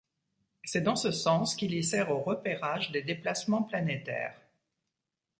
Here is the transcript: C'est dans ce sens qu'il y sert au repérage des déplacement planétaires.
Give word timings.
C'est 0.63 0.81
dans 0.81 0.95
ce 0.95 1.11
sens 1.11 1.53
qu'il 1.53 1.75
y 1.75 1.83
sert 1.83 2.09
au 2.09 2.19
repérage 2.21 2.89
des 2.89 3.03
déplacement 3.03 3.61
planétaires. 3.61 4.35